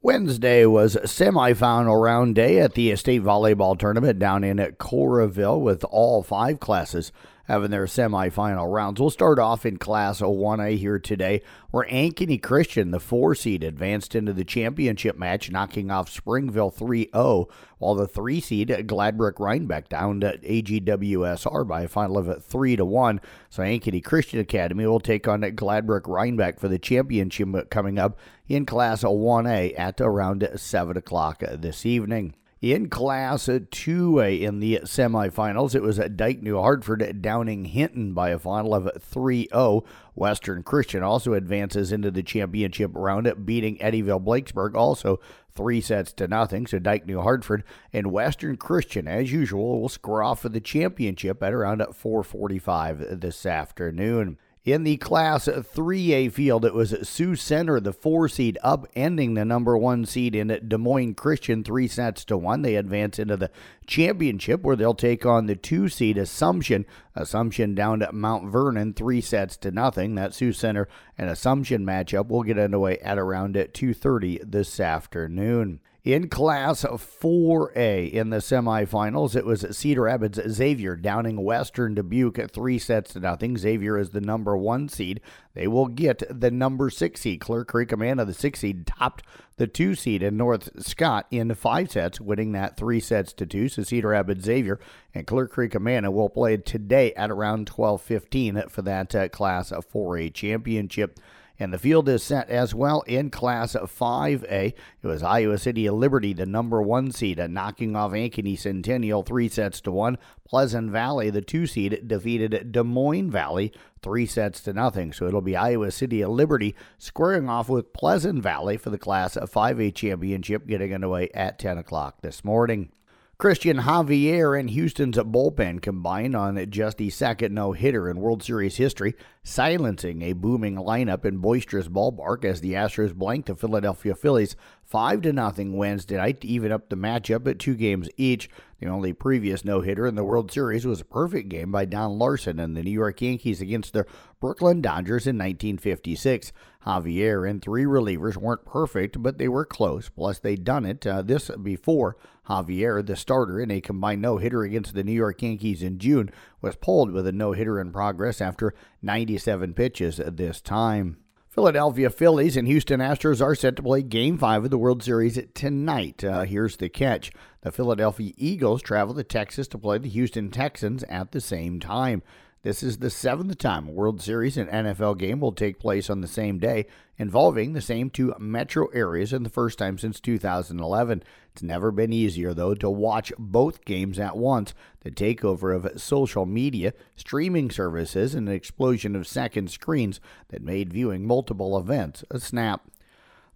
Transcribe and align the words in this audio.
Wednesday 0.00 0.64
was 0.64 0.94
semifinal 1.02 2.00
round 2.00 2.36
day 2.36 2.60
at 2.60 2.74
the 2.74 2.94
state 2.94 3.20
volleyball 3.20 3.76
tournament 3.76 4.20
down 4.20 4.44
in 4.44 4.58
Coralville 4.78 5.60
with 5.60 5.82
all 5.90 6.22
five 6.22 6.60
classes 6.60 7.10
having 7.48 7.70
their 7.70 7.86
semifinal 7.86 8.70
rounds. 8.72 9.00
We'll 9.00 9.10
start 9.10 9.38
off 9.38 9.64
in 9.64 9.78
Class 9.78 10.20
1A 10.20 10.76
here 10.76 10.98
today, 10.98 11.42
where 11.70 11.86
Ankeny 11.86 12.40
Christian, 12.40 12.90
the 12.90 13.00
four 13.00 13.34
seed, 13.34 13.64
advanced 13.64 14.14
into 14.14 14.34
the 14.34 14.44
championship 14.44 15.16
match, 15.16 15.50
knocking 15.50 15.90
off 15.90 16.10
Springville 16.10 16.70
3 16.70 17.08
0, 17.12 17.48
while 17.78 17.94
the 17.94 18.06
three 18.06 18.40
seed, 18.40 18.86
Gladbrook 18.86 19.36
Reinbeck, 19.36 19.88
down 19.88 20.20
to 20.20 20.36
AGWSR 20.38 21.66
by 21.66 21.82
a 21.82 21.88
final 21.88 22.18
of 22.18 22.44
3 22.44 22.76
to 22.76 22.84
1. 22.84 23.20
So 23.48 23.62
Ankeny 23.62 24.04
Christian 24.04 24.40
Academy 24.40 24.86
will 24.86 25.00
take 25.00 25.26
on 25.26 25.40
Gladbrook 25.40 26.04
Reinbeck 26.04 26.60
for 26.60 26.68
the 26.68 26.78
championship 26.78 27.70
coming 27.70 27.98
up 27.98 28.18
in 28.46 28.66
Class 28.66 29.02
1A 29.02 29.78
at 29.78 30.00
around 30.00 30.48
7 30.54 30.96
o'clock 30.96 31.42
this 31.58 31.86
evening. 31.86 32.34
In 32.60 32.88
Class 32.88 33.46
2A 33.46 34.40
in 34.40 34.58
the 34.58 34.80
semifinals, 34.82 35.76
it 35.76 35.82
was 35.82 36.00
at 36.00 36.16
Dike 36.16 36.42
New 36.42 36.60
Hartford 36.60 37.22
downing 37.22 37.66
Hinton 37.66 38.14
by 38.14 38.30
a 38.30 38.38
final 38.38 38.74
of 38.74 38.90
3 39.00 39.46
0. 39.52 39.84
Western 40.16 40.64
Christian 40.64 41.04
also 41.04 41.34
advances 41.34 41.92
into 41.92 42.10
the 42.10 42.24
championship 42.24 42.90
round, 42.94 43.32
beating 43.46 43.78
Eddyville 43.78 44.24
Blakesburg 44.24 44.74
also 44.74 45.20
three 45.54 45.80
sets 45.80 46.12
to 46.14 46.26
nothing. 46.26 46.66
So 46.66 46.80
Dike 46.80 47.06
New 47.06 47.20
Hartford 47.20 47.62
and 47.92 48.10
Western 48.10 48.56
Christian, 48.56 49.06
as 49.06 49.30
usual, 49.30 49.80
will 49.80 49.88
score 49.88 50.24
off 50.24 50.40
for 50.40 50.48
the 50.48 50.60
championship 50.60 51.40
at 51.44 51.54
around 51.54 51.80
4:45 51.80 53.20
this 53.20 53.46
afternoon. 53.46 54.36
In 54.70 54.84
the 54.84 54.98
Class 54.98 55.46
3A 55.46 56.30
field, 56.30 56.62
it 56.62 56.74
was 56.74 56.94
Sioux 57.08 57.36
Center, 57.36 57.80
the 57.80 57.94
four 57.94 58.28
seed, 58.28 58.58
upending 58.62 59.34
the 59.34 59.46
number 59.46 59.78
one 59.78 60.04
seed 60.04 60.34
in 60.34 60.48
Des 60.48 60.76
Moines 60.76 61.14
Christian, 61.14 61.64
three 61.64 61.88
sets 61.88 62.22
to 62.26 62.36
one. 62.36 62.60
They 62.60 62.74
advance 62.74 63.18
into 63.18 63.38
the 63.38 63.50
championship 63.86 64.60
where 64.60 64.76
they'll 64.76 64.92
take 64.92 65.24
on 65.24 65.46
the 65.46 65.56
two 65.56 65.88
seed 65.88 66.18
Assumption. 66.18 66.84
Assumption 67.14 67.74
down 67.74 68.00
to 68.00 68.12
Mount 68.12 68.52
Vernon, 68.52 68.92
three 68.92 69.22
sets 69.22 69.56
to 69.56 69.70
nothing. 69.70 70.16
That 70.16 70.34
Sioux 70.34 70.52
Center 70.52 70.86
and 71.16 71.30
Assumption 71.30 71.86
matchup 71.86 72.28
will 72.28 72.42
get 72.42 72.58
underway 72.58 72.98
at 72.98 73.18
around 73.18 73.56
at 73.56 73.72
2:30 73.72 74.40
this 74.44 74.78
afternoon. 74.80 75.80
In 76.08 76.30
Class 76.30 76.84
4A 76.84 78.10
in 78.10 78.30
the 78.30 78.38
semifinals, 78.38 79.36
it 79.36 79.44
was 79.44 79.76
Cedar 79.76 80.04
Rapids 80.04 80.40
Xavier 80.48 80.96
downing 80.96 81.44
Western 81.44 81.94
Dubuque 81.94 82.38
at 82.38 82.50
three 82.50 82.78
sets 82.78 83.12
to 83.12 83.20
nothing. 83.20 83.58
Xavier 83.58 83.98
is 83.98 84.08
the 84.08 84.22
number 84.22 84.56
one 84.56 84.88
seed. 84.88 85.20
They 85.52 85.68
will 85.68 85.88
get 85.88 86.22
the 86.30 86.50
number 86.50 86.88
six 86.88 87.20
seed. 87.20 87.40
Clear 87.40 87.62
Creek 87.66 87.92
Amana, 87.92 88.24
the 88.24 88.32
six 88.32 88.60
seed, 88.60 88.86
topped 88.86 89.22
the 89.58 89.66
two 89.66 89.94
seed 89.94 90.22
in 90.22 90.38
North 90.38 90.70
Scott 90.82 91.26
in 91.30 91.54
five 91.54 91.90
sets, 91.90 92.22
winning 92.22 92.52
that 92.52 92.78
three 92.78 93.00
sets 93.00 93.34
to 93.34 93.44
two. 93.44 93.68
So 93.68 93.82
Cedar 93.82 94.08
Rapids 94.08 94.46
Xavier 94.46 94.80
and 95.12 95.26
Clear 95.26 95.46
Creek 95.46 95.74
Amana 95.74 96.10
will 96.10 96.30
play 96.30 96.56
today 96.56 97.12
at 97.16 97.30
around 97.30 97.66
12:15 97.66 98.70
for 98.70 98.80
that 98.80 99.14
uh, 99.14 99.28
Class 99.28 99.72
4A 99.72 100.32
championship. 100.32 101.20
And 101.60 101.72
the 101.72 101.78
field 101.78 102.08
is 102.08 102.22
set 102.22 102.48
as 102.50 102.72
well 102.72 103.02
in 103.02 103.30
Class 103.30 103.74
5A. 103.74 104.74
It 105.02 105.06
was 105.06 105.22
Iowa 105.24 105.58
City 105.58 105.86
of 105.86 105.96
Liberty, 105.96 106.32
the 106.32 106.46
number 106.46 106.80
one 106.80 107.10
seed, 107.10 107.38
knocking 107.50 107.96
off 107.96 108.12
Ankeny 108.12 108.56
Centennial 108.56 109.24
three 109.24 109.48
sets 109.48 109.80
to 109.80 109.90
one. 109.90 110.18
Pleasant 110.44 110.90
Valley, 110.92 111.30
the 111.30 111.42
two 111.42 111.66
seed, 111.66 112.06
defeated 112.06 112.70
Des 112.70 112.84
Moines 112.84 113.30
Valley 113.30 113.72
three 114.02 114.26
sets 114.26 114.60
to 114.62 114.72
nothing. 114.72 115.12
So 115.12 115.26
it'll 115.26 115.40
be 115.40 115.56
Iowa 115.56 115.90
City 115.90 116.22
of 116.22 116.30
Liberty 116.30 116.76
squaring 116.96 117.48
off 117.48 117.68
with 117.68 117.92
Pleasant 117.92 118.40
Valley 118.42 118.76
for 118.76 118.90
the 118.90 118.98
Class 118.98 119.36
5A 119.36 119.94
championship, 119.94 120.66
getting 120.66 120.94
underway 120.94 121.28
at 121.34 121.58
10 121.58 121.76
o'clock 121.78 122.22
this 122.22 122.44
morning. 122.44 122.90
Christian 123.38 123.76
Javier 123.76 124.58
and 124.58 124.68
Houston's 124.68 125.16
bullpen 125.16 125.80
combined 125.80 126.34
on 126.34 126.68
just 126.70 126.96
the 126.98 127.08
second 127.08 127.54
no 127.54 127.70
hitter 127.70 128.10
in 128.10 128.16
World 128.16 128.42
Series 128.42 128.78
history, 128.78 129.14
silencing 129.44 130.22
a 130.22 130.32
booming 130.32 130.74
lineup 130.74 131.24
in 131.24 131.38
boisterous 131.38 131.86
ballpark 131.86 132.44
as 132.44 132.60
the 132.60 132.72
Astros 132.72 133.14
blanked 133.14 133.46
the 133.46 133.54
Philadelphia 133.54 134.16
Phillies 134.16 134.56
5 134.88 135.20
to 135.20 135.34
nothing 135.34 135.76
Wednesday 135.76 136.16
night 136.16 136.40
to 136.40 136.48
even 136.48 136.72
up 136.72 136.88
the 136.88 136.96
matchup 136.96 137.46
at 137.46 137.58
two 137.58 137.74
games 137.74 138.08
each. 138.16 138.48
The 138.80 138.86
only 138.86 139.12
previous 139.12 139.62
no 139.62 139.82
hitter 139.82 140.06
in 140.06 140.14
the 140.14 140.24
World 140.24 140.50
Series 140.50 140.86
was 140.86 141.02
a 141.02 141.04
perfect 141.04 141.50
game 141.50 141.70
by 141.70 141.84
Don 141.84 142.18
Larsen 142.18 142.58
and 142.58 142.74
the 142.74 142.82
New 142.82 142.92
York 142.92 143.20
Yankees 143.20 143.60
against 143.60 143.92
the 143.92 144.06
Brooklyn 144.40 144.80
Dodgers 144.80 145.26
in 145.26 145.36
1956. 145.36 146.52
Javier 146.86 147.48
and 147.48 147.60
three 147.60 147.84
relievers 147.84 148.38
weren't 148.38 148.64
perfect, 148.64 149.22
but 149.22 149.36
they 149.36 149.48
were 149.48 149.66
close. 149.66 150.08
Plus, 150.08 150.38
they'd 150.38 150.64
done 150.64 150.86
it 150.86 151.06
uh, 151.06 151.20
this 151.20 151.50
before. 151.62 152.16
Javier, 152.48 153.04
the 153.04 153.16
starter 153.16 153.60
in 153.60 153.70
a 153.70 153.82
combined 153.82 154.22
no 154.22 154.38
hitter 154.38 154.62
against 154.62 154.94
the 154.94 155.04
New 155.04 155.12
York 155.12 155.42
Yankees 155.42 155.82
in 155.82 155.98
June, 155.98 156.30
was 156.62 156.76
pulled 156.76 157.10
with 157.10 157.26
a 157.26 157.32
no 157.32 157.52
hitter 157.52 157.78
in 157.78 157.92
progress 157.92 158.40
after 158.40 158.72
97 159.02 159.74
pitches 159.74 160.16
this 160.16 160.62
time. 160.62 161.18
Philadelphia 161.58 162.08
Phillies 162.08 162.56
and 162.56 162.68
Houston 162.68 163.00
Astros 163.00 163.44
are 163.44 163.56
set 163.56 163.74
to 163.74 163.82
play 163.82 164.00
Game 164.00 164.38
5 164.38 164.66
of 164.66 164.70
the 164.70 164.78
World 164.78 165.02
Series 165.02 165.40
tonight. 165.54 166.22
Uh, 166.22 166.42
here's 166.42 166.76
the 166.76 166.88
catch 166.88 167.32
the 167.62 167.72
Philadelphia 167.72 168.32
Eagles 168.36 168.80
travel 168.80 169.12
to 169.16 169.24
Texas 169.24 169.66
to 169.66 169.76
play 169.76 169.98
the 169.98 170.08
Houston 170.08 170.52
Texans 170.52 171.02
at 171.08 171.32
the 171.32 171.40
same 171.40 171.80
time. 171.80 172.22
This 172.62 172.82
is 172.82 172.98
the 172.98 173.08
seventh 173.08 173.56
time 173.58 173.86
a 173.86 173.92
World 173.92 174.20
Series 174.20 174.56
and 174.56 174.68
NFL 174.68 175.16
game 175.18 175.38
will 175.38 175.52
take 175.52 175.78
place 175.78 176.10
on 176.10 176.22
the 176.22 176.26
same 176.26 176.58
day, 176.58 176.86
involving 177.16 177.72
the 177.72 177.80
same 177.80 178.10
two 178.10 178.34
metro 178.36 178.88
areas, 178.88 179.32
and 179.32 179.46
the 179.46 179.50
first 179.50 179.78
time 179.78 179.96
since 179.96 180.18
2011. 180.18 181.22
It's 181.52 181.62
never 181.62 181.92
been 181.92 182.12
easier, 182.12 182.52
though, 182.54 182.74
to 182.74 182.90
watch 182.90 183.32
both 183.38 183.84
games 183.84 184.18
at 184.18 184.36
once. 184.36 184.74
The 185.02 185.12
takeover 185.12 185.74
of 185.74 186.00
social 186.00 186.46
media, 186.46 186.94
streaming 187.14 187.70
services, 187.70 188.34
and 188.34 188.48
an 188.48 188.54
explosion 188.56 189.14
of 189.14 189.28
second 189.28 189.70
screens 189.70 190.20
that 190.48 190.60
made 190.60 190.92
viewing 190.92 191.24
multiple 191.24 191.78
events 191.78 192.24
a 192.28 192.40
snap. 192.40 192.82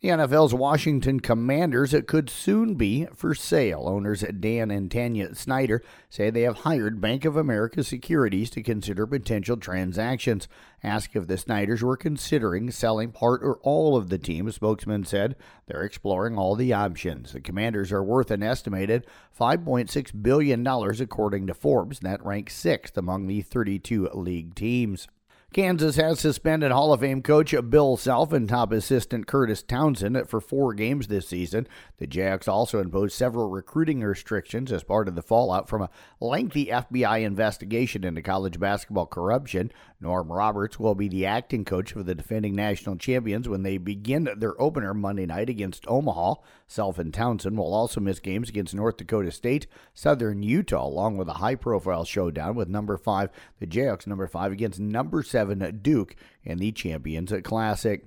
The 0.00 0.08
NFL's 0.08 0.54
Washington 0.54 1.20
Commanders 1.20 1.94
could 2.06 2.30
soon 2.30 2.76
be 2.76 3.06
for 3.14 3.34
sale. 3.34 3.86
Owners 3.86 4.22
Dan 4.22 4.70
and 4.70 4.90
Tanya 4.90 5.34
Snyder 5.34 5.82
say 6.08 6.30
they 6.30 6.40
have 6.40 6.60
hired 6.60 7.02
Bank 7.02 7.26
of 7.26 7.36
America 7.36 7.84
Securities 7.84 8.48
to 8.52 8.62
consider 8.62 9.06
potential 9.06 9.58
transactions. 9.58 10.48
Asked 10.82 11.16
if 11.16 11.26
the 11.26 11.36
Snyders 11.36 11.82
were 11.82 11.98
considering 11.98 12.70
selling 12.70 13.12
part 13.12 13.42
or 13.42 13.56
all 13.56 13.94
of 13.94 14.08
the 14.08 14.16
team, 14.16 14.48
a 14.48 14.52
spokesman 14.52 15.04
said 15.04 15.36
they're 15.66 15.82
exploring 15.82 16.38
all 16.38 16.54
the 16.54 16.72
options. 16.72 17.34
The 17.34 17.42
Commanders 17.42 17.92
are 17.92 18.02
worth 18.02 18.30
an 18.30 18.42
estimated 18.42 19.04
$5.6 19.38 20.22
billion, 20.22 20.66
according 20.66 21.46
to 21.46 21.52
Forbes. 21.52 21.98
That 22.00 22.24
ranks 22.24 22.54
sixth 22.54 22.96
among 22.96 23.26
the 23.26 23.42
32 23.42 24.08
league 24.14 24.54
teams. 24.54 25.08
Kansas 25.52 25.96
has 25.96 26.20
suspended 26.20 26.70
Hall 26.70 26.92
of 26.92 27.00
Fame 27.00 27.22
coach 27.22 27.52
Bill 27.70 27.96
Self 27.96 28.32
and 28.32 28.48
top 28.48 28.70
assistant 28.70 29.26
Kurtis 29.26 29.66
Townsend 29.66 30.28
for 30.28 30.40
four 30.40 30.74
games 30.74 31.08
this 31.08 31.26
season. 31.26 31.66
The 31.98 32.06
Jayhawks 32.06 32.46
also 32.46 32.78
imposed 32.78 33.16
several 33.16 33.50
recruiting 33.50 34.00
restrictions 34.00 34.70
as 34.70 34.84
part 34.84 35.08
of 35.08 35.16
the 35.16 35.22
fallout 35.22 35.68
from 35.68 35.82
a 35.82 35.90
lengthy 36.20 36.66
FBI 36.66 37.22
investigation 37.22 38.04
into 38.04 38.22
college 38.22 38.60
basketball 38.60 39.06
corruption. 39.06 39.72
Norm 40.00 40.30
Roberts 40.30 40.78
will 40.78 40.94
be 40.94 41.08
the 41.08 41.26
acting 41.26 41.64
coach 41.64 41.92
for 41.92 42.04
the 42.04 42.14
defending 42.14 42.54
national 42.54 42.94
champions 42.94 43.48
when 43.48 43.64
they 43.64 43.76
begin 43.76 44.30
their 44.36 44.58
opener 44.62 44.94
Monday 44.94 45.26
night 45.26 45.50
against 45.50 45.84
Omaha. 45.88 46.34
Self 46.68 47.00
and 47.00 47.12
Townsend 47.12 47.58
will 47.58 47.74
also 47.74 48.00
miss 48.00 48.20
games 48.20 48.48
against 48.48 48.72
North 48.72 48.98
Dakota 48.98 49.32
State, 49.32 49.66
Southern 49.94 50.44
Utah, 50.44 50.86
along 50.86 51.16
with 51.16 51.28
a 51.28 51.34
high 51.34 51.56
profile 51.56 52.04
showdown 52.04 52.54
with 52.54 52.68
number 52.68 52.96
five, 52.96 53.30
the 53.58 53.66
Jayhawks 53.66 54.06
number 54.06 54.28
five 54.28 54.52
against 54.52 54.78
number 54.78 55.24
seven 55.24 55.39
7 55.40 55.80
Duke 55.80 56.16
in 56.44 56.58
the 56.58 56.70
Champions 56.70 57.32
Classic. 57.44 58.04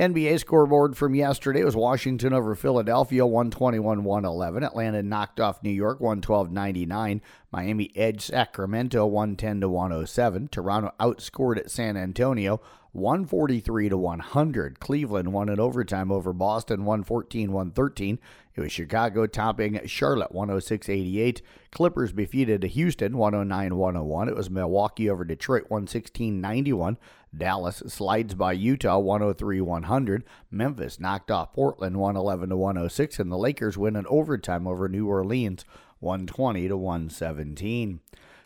NBA 0.00 0.40
scoreboard 0.40 0.96
from 0.96 1.14
yesterday 1.14 1.62
was 1.62 1.76
Washington 1.76 2.32
over 2.32 2.56
Philadelphia 2.56 3.24
121 3.24 4.02
111. 4.02 4.64
Atlanta 4.64 5.02
knocked 5.02 5.38
off 5.38 5.62
New 5.62 5.70
York 5.70 6.00
112 6.00 6.50
99. 6.50 7.22
Miami 7.52 7.92
edged 7.94 8.22
Sacramento 8.22 9.06
110 9.06 9.70
107. 9.70 10.48
Toronto 10.48 10.92
outscored 10.98 11.58
at 11.58 11.70
San 11.70 11.96
Antonio 11.96 12.60
143 12.92 13.88
to 13.88 13.96
100. 13.96 14.78
Cleveland 14.78 15.32
won 15.32 15.48
in 15.48 15.58
overtime 15.58 16.12
over 16.12 16.34
Boston 16.34 16.84
114 16.84 17.50
113. 17.50 18.18
It 18.54 18.60
was 18.60 18.70
Chicago 18.70 19.26
topping 19.26 19.80
Charlotte 19.86 20.32
106 20.32 20.90
88. 20.90 21.40
Clippers 21.70 22.12
defeated 22.12 22.62
Houston 22.62 23.16
109 23.16 23.76
101. 23.76 24.28
It 24.28 24.36
was 24.36 24.50
Milwaukee 24.50 25.08
over 25.08 25.24
Detroit 25.24 25.64
116 25.68 26.38
91. 26.38 26.98
Dallas 27.34 27.82
slides 27.86 28.34
by 28.34 28.52
Utah 28.52 28.98
103 28.98 29.62
100. 29.62 30.24
Memphis 30.50 31.00
knocked 31.00 31.30
off 31.30 31.54
Portland 31.54 31.96
111 31.96 32.58
106. 32.58 33.18
And 33.18 33.32
the 33.32 33.38
Lakers 33.38 33.78
win 33.78 33.96
in 33.96 34.06
overtime 34.06 34.66
over 34.66 34.86
New 34.86 35.08
Orleans 35.08 35.64
120 36.00 36.68
to 36.68 36.76
117. 36.76 38.00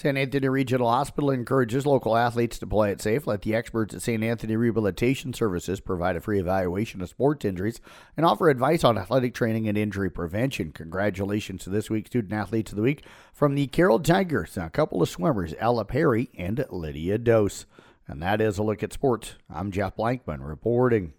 St. 0.00 0.16
Anthony 0.16 0.48
Regional 0.48 0.88
Hospital 0.88 1.30
encourages 1.30 1.84
local 1.84 2.16
athletes 2.16 2.58
to 2.58 2.66
play 2.66 2.90
it 2.90 3.02
safe. 3.02 3.26
Let 3.26 3.42
the 3.42 3.54
experts 3.54 3.94
at 3.94 4.00
St. 4.00 4.24
Anthony 4.24 4.56
Rehabilitation 4.56 5.34
Services 5.34 5.78
provide 5.78 6.16
a 6.16 6.22
free 6.22 6.40
evaluation 6.40 7.02
of 7.02 7.10
sports 7.10 7.44
injuries 7.44 7.82
and 8.16 8.24
offer 8.24 8.48
advice 8.48 8.82
on 8.82 8.96
athletic 8.96 9.34
training 9.34 9.68
and 9.68 9.76
injury 9.76 10.08
prevention. 10.08 10.72
Congratulations 10.72 11.64
to 11.64 11.70
this 11.70 11.90
week's 11.90 12.08
Student 12.08 12.32
Athletes 12.32 12.72
of 12.72 12.76
the 12.76 12.82
Week 12.82 13.04
from 13.34 13.54
the 13.54 13.66
Carroll 13.66 14.00
Tigers, 14.00 14.56
a 14.56 14.70
couple 14.70 15.02
of 15.02 15.10
swimmers, 15.10 15.52
Ella 15.58 15.84
Perry 15.84 16.30
and 16.34 16.64
Lydia 16.70 17.18
Dose. 17.18 17.66
And 18.08 18.22
that 18.22 18.40
is 18.40 18.56
a 18.56 18.62
look 18.62 18.82
at 18.82 18.94
sports. 18.94 19.34
I'm 19.50 19.70
Jeff 19.70 19.96
Blankman 19.96 20.40
reporting. 20.40 21.12